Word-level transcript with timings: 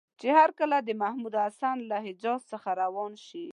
چې 0.19 0.27
هرکله 0.39 0.77
محمودالحسن 1.03 1.77
له 1.89 1.97
حجاز 2.07 2.41
څخه 2.51 2.69
روان 2.83 3.13
شي. 3.27 3.45